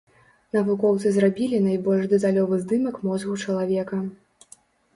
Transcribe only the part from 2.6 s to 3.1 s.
здымак